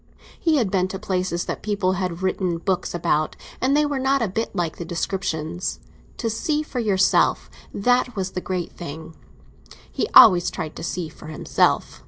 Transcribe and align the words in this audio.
He 0.39 0.55
had 0.55 0.71
been 0.71 0.87
to 0.87 0.97
places 0.97 1.45
that 1.45 1.61
people 1.61 1.91
had 1.91 2.23
written 2.23 2.57
books 2.57 2.95
about, 2.95 3.35
and 3.61 3.77
they 3.77 3.85
were 3.85 3.99
not 3.99 4.23
a 4.23 4.27
bit 4.27 4.55
like 4.55 4.77
the 4.77 4.83
descriptions. 4.83 5.79
To 6.17 6.27
see 6.27 6.63
for 6.63 6.79
yourself—that 6.79 8.15
was 8.15 8.31
the 8.31 8.41
great 8.41 8.71
thing; 8.73 9.15
he 9.91 10.07
always 10.15 10.49
tried 10.49 10.75
to 10.77 10.83
see 10.83 11.07
for 11.07 11.27
himself. 11.27 11.99